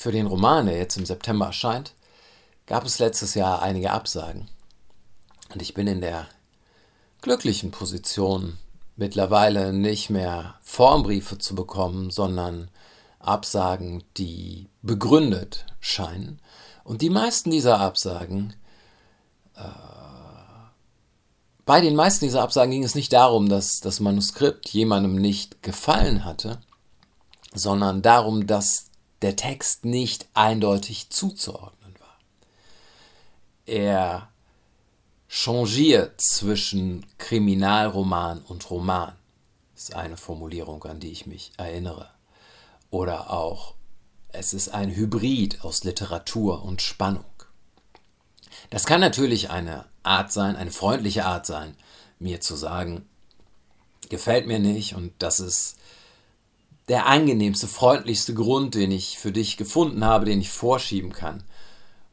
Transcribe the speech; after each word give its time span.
Für 0.00 0.12
den 0.12 0.28
Roman, 0.28 0.66
der 0.66 0.78
jetzt 0.78 0.96
im 0.96 1.04
September 1.06 1.46
erscheint, 1.46 1.92
gab 2.66 2.84
es 2.84 3.00
letztes 3.00 3.34
Jahr 3.34 3.62
einige 3.62 3.90
Absagen. 3.90 4.46
Und 5.52 5.60
ich 5.60 5.74
bin 5.74 5.88
in 5.88 6.00
der 6.00 6.28
glücklichen 7.20 7.72
Position, 7.72 8.58
mittlerweile 8.94 9.72
nicht 9.72 10.08
mehr 10.08 10.54
Formbriefe 10.60 11.38
zu 11.38 11.56
bekommen, 11.56 12.12
sondern 12.12 12.70
Absagen, 13.18 14.04
die 14.16 14.68
begründet 14.82 15.66
scheinen. 15.80 16.40
Und 16.84 17.02
die 17.02 17.10
meisten 17.10 17.50
dieser 17.50 17.80
Absagen, 17.80 18.54
äh, 19.56 19.62
bei 21.64 21.80
den 21.80 21.96
meisten 21.96 22.24
dieser 22.24 22.42
Absagen 22.42 22.70
ging 22.70 22.84
es 22.84 22.94
nicht 22.94 23.12
darum, 23.12 23.48
dass 23.48 23.80
das 23.80 23.98
Manuskript 23.98 24.68
jemandem 24.68 25.16
nicht 25.16 25.60
gefallen 25.64 26.24
hatte, 26.24 26.60
sondern 27.52 28.00
darum, 28.00 28.46
dass 28.46 28.87
der 29.22 29.36
Text 29.36 29.84
nicht 29.84 30.26
eindeutig 30.34 31.10
zuzuordnen 31.10 31.94
war. 31.98 32.18
Er 33.66 34.28
changiert 35.28 36.20
zwischen 36.20 37.04
Kriminalroman 37.18 38.40
und 38.42 38.70
Roman. 38.70 39.14
Ist 39.76 39.94
eine 39.94 40.16
Formulierung, 40.16 40.84
an 40.84 41.00
die 41.00 41.12
ich 41.12 41.26
mich 41.26 41.52
erinnere. 41.56 42.10
Oder 42.90 43.30
auch, 43.30 43.74
es 44.30 44.52
ist 44.52 44.70
ein 44.70 44.94
Hybrid 44.94 45.62
aus 45.62 45.84
Literatur 45.84 46.62
und 46.62 46.82
Spannung. 46.82 47.24
Das 48.70 48.86
kann 48.86 49.00
natürlich 49.00 49.50
eine 49.50 49.84
Art 50.02 50.32
sein, 50.32 50.56
eine 50.56 50.70
freundliche 50.70 51.24
Art 51.24 51.46
sein, 51.46 51.76
mir 52.18 52.40
zu 52.40 52.56
sagen, 52.56 53.08
gefällt 54.08 54.46
mir 54.46 54.58
nicht 54.58 54.94
und 54.94 55.12
das 55.18 55.40
ist 55.40 55.76
der 56.88 57.06
angenehmste, 57.06 57.68
freundlichste 57.68 58.34
Grund, 58.34 58.74
den 58.74 58.90
ich 58.90 59.18
für 59.18 59.32
dich 59.32 59.56
gefunden 59.56 60.04
habe, 60.04 60.24
den 60.24 60.40
ich 60.40 60.50
vorschieben 60.50 61.12
kann, 61.12 61.44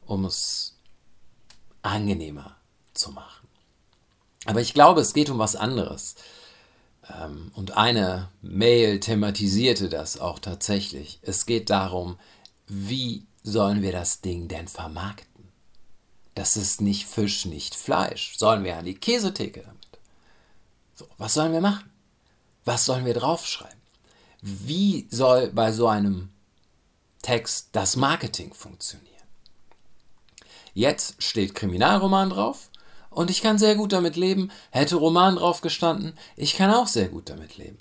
um 0.04 0.24
es 0.24 0.76
angenehmer 1.82 2.56
zu 2.92 3.12
machen. 3.12 3.48
Aber 4.44 4.60
ich 4.60 4.74
glaube, 4.74 5.00
es 5.00 5.14
geht 5.14 5.30
um 5.30 5.38
was 5.38 5.56
anderes. 5.56 6.14
Ähm, 7.08 7.50
und 7.54 7.76
eine 7.76 8.30
Mail 8.42 9.00
thematisierte 9.00 9.88
das 9.88 10.18
auch 10.20 10.38
tatsächlich. 10.38 11.18
Es 11.22 11.46
geht 11.46 11.70
darum, 11.70 12.18
wie 12.66 13.26
sollen 13.42 13.82
wir 13.82 13.92
das 13.92 14.20
Ding 14.20 14.48
denn 14.48 14.68
vermarkten? 14.68 15.48
Das 16.34 16.56
ist 16.56 16.80
nicht 16.80 17.06
Fisch, 17.06 17.46
nicht 17.46 17.74
Fleisch. 17.74 18.36
Sollen 18.36 18.62
wir 18.62 18.76
an 18.76 18.84
die 18.84 18.94
Käsetheke 18.94 19.62
damit? 19.62 19.86
So, 20.94 21.06
was 21.18 21.34
sollen 21.34 21.52
wir 21.52 21.60
machen? 21.60 21.90
Was 22.64 22.84
sollen 22.84 23.04
wir 23.04 23.14
draufschreiben? 23.14 23.75
Wie 24.48 25.08
soll 25.10 25.48
bei 25.48 25.72
so 25.72 25.88
einem 25.88 26.28
Text 27.20 27.70
das 27.72 27.96
Marketing 27.96 28.54
funktionieren? 28.54 29.10
Jetzt 30.72 31.20
steht 31.20 31.56
Kriminalroman 31.56 32.30
drauf 32.30 32.70
und 33.10 33.28
ich 33.28 33.42
kann 33.42 33.58
sehr 33.58 33.74
gut 33.74 33.92
damit 33.92 34.14
leben. 34.14 34.52
Hätte 34.70 34.94
Roman 34.94 35.34
drauf 35.34 35.62
gestanden, 35.62 36.16
ich 36.36 36.54
kann 36.54 36.72
auch 36.72 36.86
sehr 36.86 37.08
gut 37.08 37.28
damit 37.28 37.56
leben. 37.56 37.78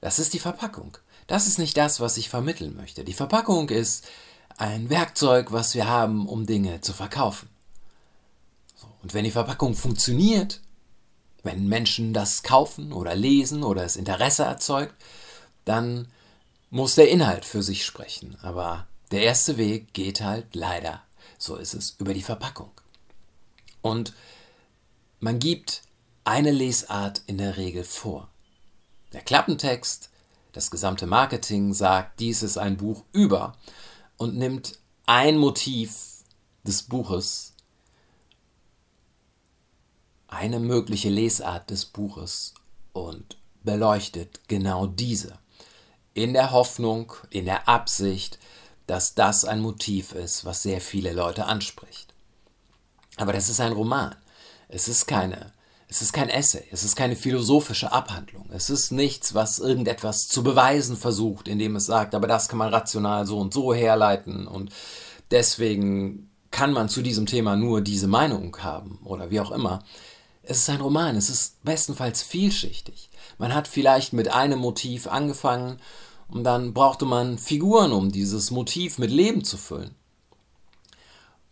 Das 0.00 0.18
ist 0.18 0.32
die 0.32 0.38
Verpackung. 0.38 0.96
Das 1.26 1.46
ist 1.46 1.58
nicht 1.58 1.76
das, 1.76 2.00
was 2.00 2.16
ich 2.16 2.30
vermitteln 2.30 2.74
möchte. 2.74 3.04
Die 3.04 3.12
Verpackung 3.12 3.68
ist 3.68 4.06
ein 4.56 4.88
Werkzeug, 4.88 5.52
was 5.52 5.74
wir 5.74 5.86
haben, 5.86 6.26
um 6.26 6.46
Dinge 6.46 6.80
zu 6.80 6.94
verkaufen. 6.94 7.50
Und 9.02 9.12
wenn 9.12 9.24
die 9.24 9.30
Verpackung 9.32 9.74
funktioniert, 9.74 10.62
wenn 11.42 11.68
Menschen 11.68 12.14
das 12.14 12.42
kaufen 12.42 12.94
oder 12.94 13.14
lesen 13.14 13.64
oder 13.64 13.84
es 13.84 13.96
Interesse 13.96 14.44
erzeugt, 14.44 14.94
dann 15.66 16.08
muss 16.70 16.94
der 16.94 17.10
Inhalt 17.10 17.44
für 17.44 17.62
sich 17.62 17.84
sprechen. 17.84 18.38
Aber 18.40 18.86
der 19.10 19.22
erste 19.22 19.58
Weg 19.58 19.92
geht 19.92 20.22
halt 20.22 20.54
leider, 20.54 21.02
so 21.36 21.56
ist 21.56 21.74
es, 21.74 21.96
über 21.98 22.14
die 22.14 22.22
Verpackung. 22.22 22.70
Und 23.82 24.14
man 25.20 25.38
gibt 25.38 25.82
eine 26.24 26.50
Lesart 26.50 27.22
in 27.26 27.36
der 27.36 27.56
Regel 27.58 27.84
vor. 27.84 28.28
Der 29.12 29.20
Klappentext, 29.20 30.10
das 30.52 30.70
gesamte 30.70 31.06
Marketing 31.06 31.74
sagt, 31.74 32.20
dies 32.20 32.42
ist 32.42 32.58
ein 32.58 32.76
Buch 32.76 33.04
über 33.12 33.56
und 34.16 34.36
nimmt 34.36 34.78
ein 35.06 35.36
Motiv 35.36 36.24
des 36.64 36.82
Buches, 36.82 37.52
eine 40.28 40.58
mögliche 40.58 41.08
Lesart 41.08 41.70
des 41.70 41.84
Buches 41.84 42.54
und 42.92 43.36
beleuchtet 43.62 44.40
genau 44.48 44.86
diese. 44.86 45.38
In 46.16 46.32
der 46.32 46.50
Hoffnung, 46.50 47.12
in 47.28 47.44
der 47.44 47.68
Absicht, 47.68 48.38
dass 48.86 49.14
das 49.14 49.44
ein 49.44 49.60
Motiv 49.60 50.12
ist, 50.12 50.46
was 50.46 50.62
sehr 50.62 50.80
viele 50.80 51.12
Leute 51.12 51.44
anspricht. 51.44 52.14
Aber 53.18 53.34
das 53.34 53.50
ist 53.50 53.60
ein 53.60 53.74
Roman. 53.74 54.14
Es 54.70 54.88
ist 54.88 55.06
keine, 55.06 55.52
es 55.88 56.00
ist 56.00 56.14
kein 56.14 56.30
Essay, 56.30 56.64
es 56.70 56.84
ist 56.84 56.96
keine 56.96 57.16
philosophische 57.16 57.92
Abhandlung. 57.92 58.48
Es 58.50 58.70
ist 58.70 58.92
nichts, 58.92 59.34
was 59.34 59.58
irgendetwas 59.58 60.26
zu 60.26 60.42
beweisen 60.42 60.96
versucht, 60.96 61.48
indem 61.48 61.76
es 61.76 61.84
sagt, 61.84 62.14
aber 62.14 62.26
das 62.26 62.48
kann 62.48 62.60
man 62.60 62.72
rational 62.72 63.26
so 63.26 63.36
und 63.38 63.52
so 63.52 63.74
herleiten 63.74 64.46
und 64.46 64.72
deswegen 65.30 66.30
kann 66.50 66.72
man 66.72 66.88
zu 66.88 67.02
diesem 67.02 67.26
Thema 67.26 67.56
nur 67.56 67.82
diese 67.82 68.08
Meinung 68.08 68.56
haben 68.62 69.00
oder 69.04 69.30
wie 69.30 69.40
auch 69.40 69.50
immer. 69.50 69.84
Es 70.42 70.56
ist 70.60 70.70
ein 70.70 70.80
Roman, 70.80 71.14
es 71.14 71.28
ist 71.28 71.62
bestenfalls 71.62 72.22
vielschichtig. 72.22 73.10
Man 73.36 73.54
hat 73.54 73.68
vielleicht 73.68 74.14
mit 74.14 74.28
einem 74.28 74.60
Motiv 74.60 75.08
angefangen 75.08 75.78
und 76.28 76.44
dann 76.44 76.74
brauchte 76.74 77.04
man 77.04 77.38
Figuren, 77.38 77.92
um 77.92 78.10
dieses 78.10 78.50
Motiv 78.50 78.98
mit 78.98 79.10
Leben 79.10 79.44
zu 79.44 79.56
füllen. 79.56 79.94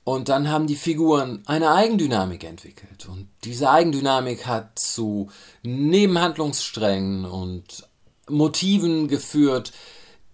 Und 0.04 0.28
dann 0.28 0.50
haben 0.50 0.66
die 0.66 0.76
Figuren 0.76 1.42
eine 1.46 1.70
Eigendynamik 1.72 2.44
entwickelt. 2.44 3.08
Und 3.08 3.28
diese 3.44 3.70
Eigendynamik 3.70 4.46
hat 4.46 4.78
zu 4.78 5.30
Nebenhandlungssträngen 5.62 7.24
und 7.24 7.88
Motiven 8.28 9.08
geführt, 9.08 9.72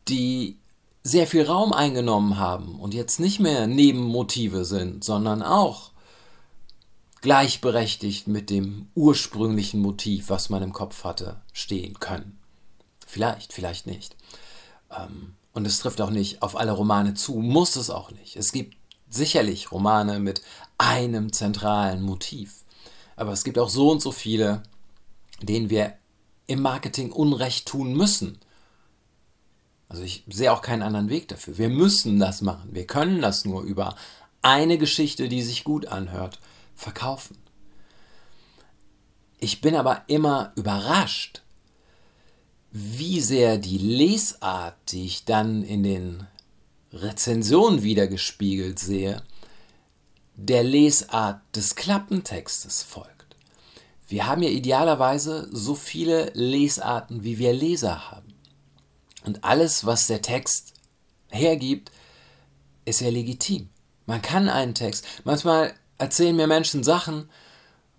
die 0.08 0.58
sehr 1.04 1.28
viel 1.28 1.44
Raum 1.44 1.72
eingenommen 1.72 2.36
haben 2.36 2.80
und 2.80 2.94
jetzt 2.94 3.20
nicht 3.20 3.38
mehr 3.38 3.66
Nebenmotive 3.68 4.64
sind, 4.64 5.04
sondern 5.04 5.42
auch 5.42 5.92
gleichberechtigt 7.20 8.26
mit 8.26 8.50
dem 8.50 8.88
ursprünglichen 8.94 9.80
Motiv, 9.80 10.30
was 10.30 10.50
man 10.50 10.62
im 10.62 10.72
Kopf 10.72 11.04
hatte, 11.04 11.40
stehen 11.52 12.00
können. 12.00 12.39
Vielleicht, 13.10 13.52
vielleicht 13.52 13.88
nicht. 13.88 14.16
Ähm, 14.96 15.34
und 15.52 15.66
es 15.66 15.80
trifft 15.80 16.00
auch 16.00 16.10
nicht 16.10 16.42
auf 16.42 16.56
alle 16.56 16.70
Romane 16.70 17.14
zu, 17.14 17.34
muss 17.34 17.74
es 17.74 17.90
auch 17.90 18.12
nicht. 18.12 18.36
Es 18.36 18.52
gibt 18.52 18.76
sicherlich 19.08 19.72
Romane 19.72 20.20
mit 20.20 20.42
einem 20.78 21.32
zentralen 21.32 22.02
Motiv. 22.02 22.64
Aber 23.16 23.32
es 23.32 23.42
gibt 23.42 23.58
auch 23.58 23.68
so 23.68 23.90
und 23.90 24.00
so 24.00 24.12
viele, 24.12 24.62
denen 25.42 25.70
wir 25.70 25.94
im 26.46 26.62
Marketing 26.62 27.10
Unrecht 27.10 27.66
tun 27.66 27.94
müssen. 27.94 28.38
Also 29.88 30.04
ich 30.04 30.22
sehe 30.28 30.52
auch 30.52 30.62
keinen 30.62 30.82
anderen 30.82 31.08
Weg 31.08 31.26
dafür. 31.26 31.58
Wir 31.58 31.68
müssen 31.68 32.20
das 32.20 32.42
machen. 32.42 32.68
Wir 32.72 32.86
können 32.86 33.20
das 33.20 33.44
nur 33.44 33.62
über 33.62 33.96
eine 34.40 34.78
Geschichte, 34.78 35.28
die 35.28 35.42
sich 35.42 35.64
gut 35.64 35.86
anhört, 35.86 36.38
verkaufen. 36.76 37.36
Ich 39.40 39.60
bin 39.60 39.74
aber 39.74 40.04
immer 40.06 40.52
überrascht, 40.54 41.42
wie 42.72 43.20
sehr 43.20 43.58
die 43.58 43.78
Lesart, 43.78 44.76
die 44.88 45.06
ich 45.06 45.24
dann 45.24 45.62
in 45.62 45.82
den 45.82 46.26
Rezension 46.92 47.82
wiedergespiegelt 47.82 48.78
sehe, 48.78 49.22
der 50.36 50.62
Lesart 50.62 51.40
des 51.54 51.74
Klappentextes 51.74 52.82
folgt. 52.82 53.36
Wir 54.08 54.26
haben 54.26 54.42
ja 54.42 54.48
idealerweise 54.48 55.48
so 55.52 55.74
viele 55.74 56.30
Lesarten, 56.34 57.22
wie 57.22 57.38
wir 57.38 57.52
Leser 57.52 58.10
haben. 58.10 58.34
Und 59.24 59.44
alles, 59.44 59.84
was 59.86 60.06
der 60.06 60.22
Text 60.22 60.74
hergibt, 61.28 61.92
ist 62.84 63.00
ja 63.00 63.10
legitim. 63.10 63.68
Man 64.06 64.22
kann 64.22 64.48
einen 64.48 64.74
Text. 64.74 65.06
Manchmal 65.24 65.74
erzählen 65.98 66.34
mir 66.34 66.46
Menschen 66.46 66.82
Sachen 66.82 67.28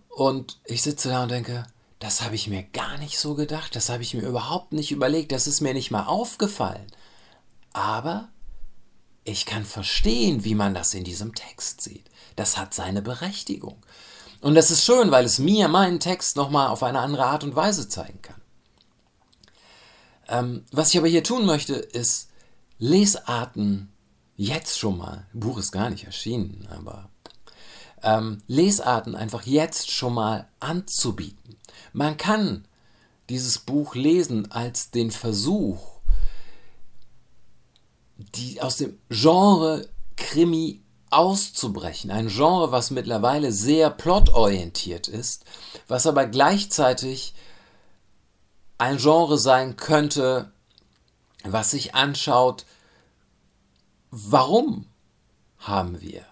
und 0.10 0.60
ich 0.66 0.82
sitze 0.82 1.10
da 1.10 1.24
und 1.24 1.32
denke, 1.32 1.66
das 2.02 2.24
habe 2.24 2.34
ich 2.34 2.48
mir 2.48 2.64
gar 2.64 2.98
nicht 2.98 3.20
so 3.20 3.36
gedacht, 3.36 3.76
das 3.76 3.90
habe 3.90 4.02
ich 4.02 4.16
mir 4.16 4.24
überhaupt 4.24 4.74
nicht 4.74 4.92
überlegt, 4.92 5.32
das 5.32 5.46
ist 5.46 5.62
mir 5.62 5.76
nicht 5.76 5.92
mal 5.92 6.06
aufgefallen. 6.06 6.88
Aber 7.74 8.30
ich 9.24 9.46
kann 9.46 9.66
verstehen, 9.66 10.44
wie 10.44 10.56
man 10.56 10.74
das 10.74 10.96
in 10.96 11.04
diesem 11.04 11.36
Text 11.36 11.82
sieht. 11.82 12.10
Das 12.36 12.58
hat 12.58 12.74
seine 12.74 13.04
Berechtigung. 13.04 13.78
Und 14.42 14.56
das 14.56 14.72
ist 14.72 14.84
schön, 14.84 15.12
weil 15.12 15.26
es 15.26 15.38
mir 15.38 15.68
meinen 15.68 16.00
Text 16.00 16.38
nochmal 16.38 16.70
auf 16.70 16.82
eine 16.82 17.00
andere 17.00 17.26
Art 17.26 17.44
und 17.44 17.56
Weise 17.56 17.88
zeigen 17.88 18.20
kann. 18.24 18.42
Ähm, 20.28 20.66
was 20.72 20.90
ich 20.90 20.98
aber 20.98 21.08
hier 21.08 21.24
tun 21.24 21.46
möchte, 21.46 21.76
ist 21.76 22.30
Lesarten 22.80 23.94
jetzt 24.38 24.80
schon 24.80 24.98
mal, 24.98 25.28
Buch 25.34 25.60
ist 25.60 25.72
gar 25.72 25.92
nicht 25.92 26.06
erschienen, 26.06 26.68
aber 26.72 27.12
ähm, 28.04 28.42
Lesarten 28.48 29.16
einfach 29.16 29.44
jetzt 29.44 29.92
schon 29.92 30.14
mal 30.14 30.48
anzubieten. 30.60 31.58
Man 31.94 32.18
kann 32.18 32.66
dieses 33.30 33.60
Buch 33.60 33.96
lesen 33.96 34.52
als 34.52 34.92
den 34.92 35.12
Versuch, 35.12 35.80
die, 38.18 38.62
aus 38.62 38.78
dem 38.78 38.98
Genre 39.10 39.88
Krimi 40.16 40.82
auszubrechen. 41.10 42.12
Ein 42.12 42.30
Genre, 42.30 42.72
was 42.72 42.92
mittlerweile 42.92 43.52
sehr 43.52 43.90
plotorientiert 43.90 45.08
ist, 45.08 45.46
was 45.88 46.08
aber 46.08 46.26
gleichzeitig 46.26 47.34
ein 48.78 48.98
Genre 48.98 49.38
sein 49.38 49.78
könnte, 49.78 50.52
was 51.44 51.72
sich 51.72 51.96
anschaut, 51.96 52.66
warum 54.10 54.88
haben 55.58 56.02
wir 56.02 56.26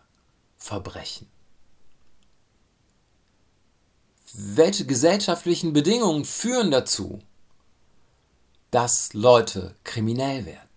Verbrechen? 0.57 1.27
Welche 4.34 4.86
gesellschaftlichen 4.86 5.74
Bedingungen 5.74 6.26
führen 6.26 6.72
dazu, 6.72 7.20
dass 8.72 9.14
Leute 9.14 9.76
kriminell 9.84 10.46
werden? 10.46 10.70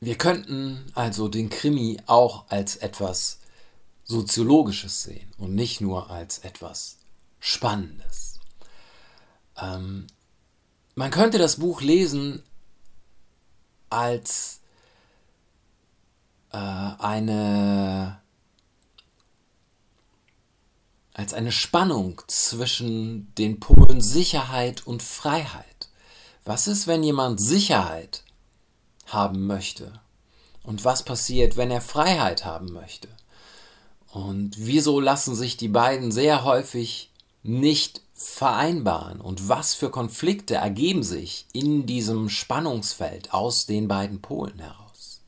Wir 0.00 0.16
könnten 0.16 0.90
also 0.94 1.28
den 1.28 1.50
Krimi 1.50 2.00
auch 2.06 2.48
als 2.48 2.76
etwas 2.76 3.40
Soziologisches 4.04 5.02
sehen 5.02 5.30
und 5.36 5.54
nicht 5.54 5.80
nur 5.80 6.10
als 6.10 6.38
etwas 6.38 6.96
Spannendes. 7.40 8.38
Ähm, 9.56 10.06
man 10.94 11.10
könnte 11.10 11.38
das 11.38 11.56
Buch 11.56 11.82
lesen 11.82 12.42
als 13.90 14.60
äh, 16.52 16.56
eine 16.56 18.20
als 21.18 21.34
eine 21.34 21.50
Spannung 21.50 22.22
zwischen 22.28 23.34
den 23.34 23.58
Polen 23.58 24.00
Sicherheit 24.00 24.86
und 24.86 25.02
Freiheit. 25.02 25.88
Was 26.44 26.68
ist, 26.68 26.86
wenn 26.86 27.02
jemand 27.02 27.40
Sicherheit 27.40 28.22
haben 29.06 29.48
möchte? 29.48 30.00
Und 30.62 30.84
was 30.84 31.02
passiert, 31.02 31.56
wenn 31.56 31.72
er 31.72 31.80
Freiheit 31.80 32.44
haben 32.44 32.72
möchte? 32.72 33.08
Und 34.12 34.52
wieso 34.58 35.00
lassen 35.00 35.34
sich 35.34 35.56
die 35.56 35.66
beiden 35.66 36.12
sehr 36.12 36.44
häufig 36.44 37.10
nicht 37.42 38.00
vereinbaren? 38.14 39.20
Und 39.20 39.48
was 39.48 39.74
für 39.74 39.90
Konflikte 39.90 40.54
ergeben 40.54 41.02
sich 41.02 41.46
in 41.52 41.84
diesem 41.84 42.28
Spannungsfeld 42.28 43.34
aus 43.34 43.66
den 43.66 43.88
beiden 43.88 44.22
Polen 44.22 44.60
heraus? 44.60 45.20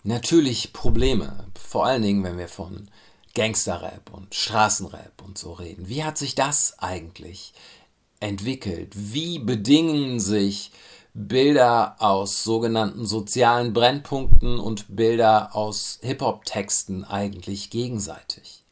natürlich 0.03 0.73
Probleme, 0.73 1.47
vor 1.55 1.87
allen 1.87 2.03
Dingen, 2.03 2.25
wenn 2.25 2.39
wir 2.39 2.49
von 2.49 2.89
Gangsterrap 3.35 4.13
und 4.13 4.35
Straßenrap 4.35 5.23
und 5.23 5.39
so 5.39 5.53
reden. 5.53 5.89
Wie 5.89 6.03
hat 6.05 6.19
sich 6.19 6.35
das 6.35 6.79
eigentlich 6.79 7.53
entwickelt? 8.19 8.93
Wie 8.95 9.39
bedingen 9.39 10.19
sich 10.21 10.73
Bilder 11.15 11.97
aus 12.01 12.45
sogenannten 12.45 13.07
sozialen 13.07 13.73
Brennpunkten 13.73 14.59
und 14.59 14.95
Bilder 14.95 15.55
aus 15.55 15.99
Hip-Hop-Texten 16.03 17.05
eigentlich 17.05 17.71
gegenseitig? 17.71 18.63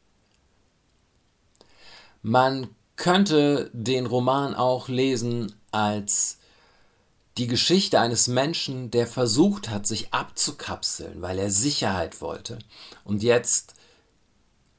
Man 2.21 2.67
könnte 2.99 3.71
den 3.73 4.05
Roman 4.05 4.53
auch 4.53 4.89
lesen 4.89 5.55
als 5.71 6.37
die 7.37 7.47
Geschichte 7.47 7.99
eines 8.01 8.27
Menschen, 8.27 8.91
der 8.91 9.07
versucht 9.07 9.69
hat, 9.69 9.87
sich 9.87 10.13
abzukapseln, 10.13 11.21
weil 11.21 11.39
er 11.39 11.49
Sicherheit 11.49 12.19
wollte 12.19 12.59
und 13.05 13.23
jetzt 13.23 13.75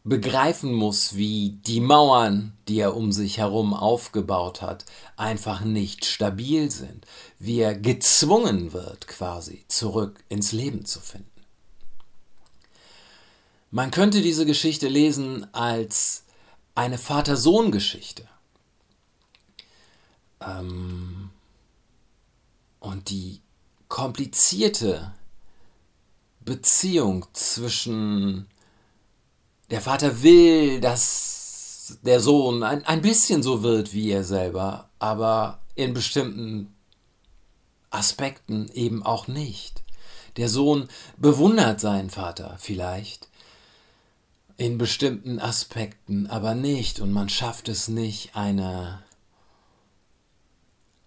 begreifen 0.04 0.72
muss, 0.72 1.16
wie 1.16 1.58
die 1.66 1.80
Mauern, 1.80 2.52
die 2.68 2.80
er 2.80 2.94
um 2.94 3.10
sich 3.10 3.38
herum 3.38 3.72
aufgebaut 3.72 4.60
hat, 4.60 4.84
einfach 5.16 5.62
nicht 5.62 6.04
stabil 6.04 6.70
sind, 6.70 7.06
wie 7.38 7.60
er 7.60 7.74
gezwungen 7.74 8.74
wird, 8.74 9.08
quasi 9.08 9.64
zurück 9.68 10.22
ins 10.28 10.52
Leben 10.52 10.84
zu 10.84 11.00
finden. 11.00 11.26
Man 13.70 13.90
könnte 13.90 14.20
diese 14.20 14.44
Geschichte 14.44 14.88
lesen 14.88 15.46
als 15.54 16.24
eine 16.74 16.98
Vater-Sohn-Geschichte. 16.98 18.26
Ähm, 20.40 21.30
und 22.78 23.10
die 23.10 23.40
komplizierte 23.88 25.12
Beziehung 26.40 27.26
zwischen 27.32 28.48
der 29.70 29.80
Vater 29.80 30.22
will, 30.22 30.80
dass 30.80 31.98
der 32.02 32.20
Sohn 32.20 32.62
ein, 32.62 32.84
ein 32.86 33.02
bisschen 33.02 33.42
so 33.42 33.62
wird 33.62 33.92
wie 33.92 34.10
er 34.10 34.24
selber, 34.24 34.88
aber 34.98 35.60
in 35.74 35.94
bestimmten 35.94 36.74
Aspekten 37.90 38.68
eben 38.72 39.02
auch 39.02 39.28
nicht. 39.28 39.82
Der 40.36 40.48
Sohn 40.48 40.88
bewundert 41.16 41.80
seinen 41.80 42.10
Vater 42.10 42.56
vielleicht, 42.58 43.28
in 44.60 44.76
bestimmten 44.76 45.38
Aspekten 45.38 46.26
aber 46.26 46.54
nicht, 46.54 47.00
und 47.00 47.12
man 47.12 47.30
schafft 47.30 47.70
es 47.70 47.88
nicht, 47.88 48.36
eine 48.36 49.02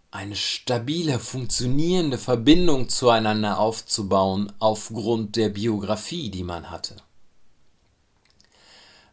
eine 0.09 0.35
stabile, 0.35 1.19
funktionierende 1.19 2.17
Verbindung 2.17 2.89
zueinander 2.89 3.59
aufzubauen 3.59 4.51
aufgrund 4.57 5.35
der 5.35 5.49
Biografie, 5.49 6.31
die 6.31 6.43
man 6.43 6.71
hatte. 6.71 6.97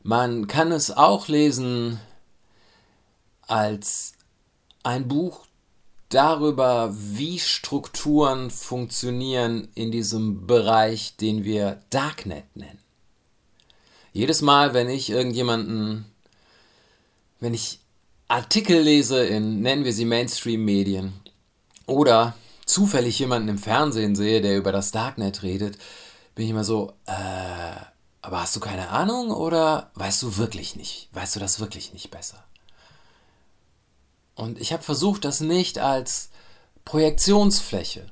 Man 0.02 0.46
kann 0.46 0.72
es 0.72 0.90
auch 0.90 1.28
lesen 1.28 2.00
als 3.42 4.14
ein 4.82 5.06
Buch 5.06 5.44
darüber, 6.08 6.94
wie 6.94 7.38
Strukturen 7.38 8.48
funktionieren 8.48 9.68
in 9.74 9.90
diesem 9.90 10.46
Bereich, 10.46 11.16
den 11.16 11.44
wir 11.44 11.82
Darknet 11.90 12.56
nennen. 12.56 12.78
Jedes 14.12 14.42
Mal, 14.42 14.74
wenn 14.74 14.88
ich 14.88 15.10
irgendjemanden, 15.10 16.04
wenn 17.38 17.54
ich 17.54 17.80
Artikel 18.28 18.80
lese 18.80 19.24
in, 19.24 19.60
nennen 19.60 19.84
wir 19.84 19.92
sie 19.92 20.04
Mainstream-Medien, 20.04 21.12
oder 21.86 22.34
zufällig 22.64 23.18
jemanden 23.18 23.48
im 23.48 23.58
Fernsehen 23.58 24.14
sehe, 24.14 24.40
der 24.40 24.56
über 24.56 24.72
das 24.72 24.92
Darknet 24.92 25.42
redet, 25.42 25.76
bin 26.34 26.44
ich 26.44 26.50
immer 26.50 26.64
so, 26.64 26.92
äh, 27.06 27.74
aber 28.22 28.42
hast 28.42 28.54
du 28.54 28.60
keine 28.60 28.90
Ahnung 28.90 29.30
oder 29.30 29.90
weißt 29.94 30.22
du 30.22 30.36
wirklich 30.36 30.76
nicht, 30.76 31.08
weißt 31.12 31.36
du 31.36 31.40
das 31.40 31.58
wirklich 31.58 31.92
nicht 31.92 32.10
besser? 32.10 32.44
Und 34.34 34.60
ich 34.60 34.72
habe 34.72 34.82
versucht, 34.82 35.24
das 35.24 35.40
nicht 35.40 35.78
als 35.78 36.30
Projektionsfläche 36.84 38.06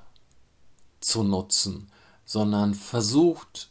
zu 1.01 1.23
nutzen, 1.23 1.91
sondern 2.25 2.75
versucht, 2.75 3.71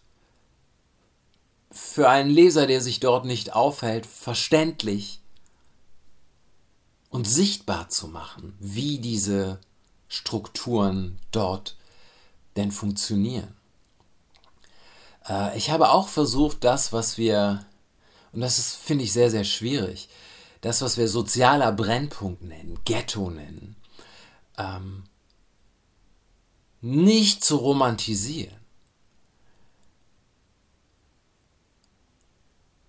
für 1.71 2.09
einen 2.09 2.29
Leser, 2.29 2.67
der 2.67 2.81
sich 2.81 2.99
dort 2.99 3.25
nicht 3.25 3.53
aufhält, 3.53 4.05
verständlich 4.05 5.19
und 7.09 7.27
sichtbar 7.27 7.89
zu 7.89 8.07
machen, 8.07 8.55
wie 8.59 8.99
diese 8.99 9.59
Strukturen 10.07 11.19
dort 11.31 11.77
denn 12.55 12.71
funktionieren. 12.71 13.55
Äh, 15.27 15.57
ich 15.57 15.69
habe 15.69 15.89
auch 15.89 16.07
versucht, 16.07 16.63
das, 16.63 16.93
was 16.93 17.17
wir, 17.17 17.65
und 18.31 18.41
das 18.41 18.57
ist, 18.59 18.75
finde 18.75 19.03
ich, 19.03 19.13
sehr, 19.13 19.31
sehr 19.31 19.43
schwierig, 19.43 20.09
das, 20.61 20.81
was 20.81 20.97
wir 20.97 21.07
sozialer 21.07 21.71
Brennpunkt 21.71 22.41
nennen, 22.41 22.79
Ghetto 22.83 23.29
nennen, 23.29 23.75
ähm, 24.57 25.03
nicht 26.81 27.43
zu 27.43 27.57
romantisieren. 27.57 28.56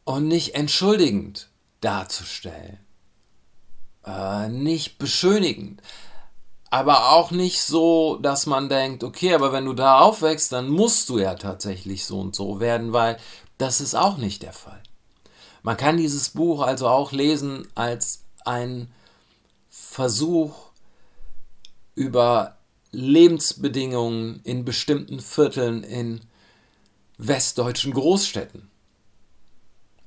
Und 0.09 0.27
nicht 0.27 0.55
entschuldigend 0.55 1.49
darzustellen 1.81 2.79
äh, 4.09 4.49
nicht 4.49 4.99
beschönigend, 4.99 5.83
aber 6.71 7.11
auch 7.11 7.31
nicht 7.31 7.61
so, 7.61 8.17
dass 8.17 8.47
man 8.47 8.69
denkt, 8.69 9.05
okay, 9.05 9.35
aber 9.35 9.53
wenn 9.53 9.65
du 9.65 9.73
da 9.73 10.01
aufwächst, 10.01 10.53
dann 10.53 10.69
musst 10.69 11.09
du 11.09 11.19
ja 11.19 11.35
tatsächlich 11.35 12.05
so 12.05 12.21
und 12.21 12.35
so 12.35 12.61
werden, 12.61 12.93
weil 12.93 13.19
das 13.59 13.81
ist 13.81 13.95
auch 13.95 14.17
nicht 14.17 14.43
der 14.43 14.53
Fall. 14.53 14.83
Man 15.63 15.77
kann 15.77 15.97
dieses 15.97 16.31
Buch 16.31 16.63
also 16.63 16.89
auch 16.89 17.13
lesen 17.13 17.67
als 17.75 18.23
ein 18.45 18.91
Versuch 19.69 20.55
über 21.95 22.57
Lebensbedingungen 22.93 24.41
in 24.45 24.65
bestimmten 24.65 25.21
Vierteln 25.21 25.83
in 25.83 26.21
westdeutschen 27.19 27.93
Großstädten 27.93 28.68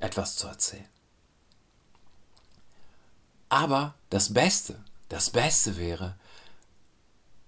etwas 0.02 0.36
zu 0.36 0.48
erzählen. 0.48 0.88
Aber 3.50 3.96
das 4.10 4.34
Beste, 4.34 4.82
das 5.10 5.30
Beste 5.30 5.78
wäre, 5.78 6.16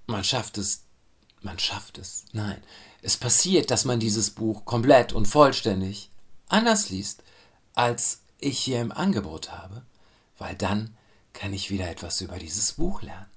man 0.06 0.24
schafft 0.24 0.58
es, 0.58 0.84
man 1.42 1.60
schafft 1.60 1.98
es. 1.98 2.26
Nein, 2.34 2.62
es 3.02 3.18
passiert, 3.18 3.72
dass 3.72 3.86
man 3.86 4.00
dieses 4.00 4.32
Buch 4.32 4.66
komplett 4.66 5.14
und 5.14 5.28
vollständig 5.28 6.10
anders 6.48 6.90
liest, 6.90 7.24
als 7.74 8.20
ich 8.40 8.60
hier 8.60 8.82
im 8.82 8.92
Angebot 8.92 9.52
habe, 9.52 9.84
weil 10.38 10.56
dann 10.56 10.96
kann 11.32 11.54
ich 11.54 11.70
wieder 11.72 11.90
etwas 11.90 12.22
über 12.22 12.38
dieses 12.38 12.74
Buch 12.74 13.02
lernen. 13.02 13.33